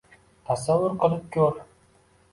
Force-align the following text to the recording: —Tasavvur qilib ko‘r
—Tasavvur 0.49 0.95
qilib 1.03 1.29
ko‘r 1.37 1.63